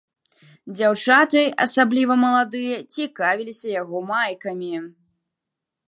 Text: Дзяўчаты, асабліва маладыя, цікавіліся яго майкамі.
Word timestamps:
Дзяўчаты, 0.77 1.43
асабліва 1.67 2.17
маладыя, 2.23 2.77
цікавіліся 2.95 3.67
яго 3.81 3.97
майкамі. 4.11 4.73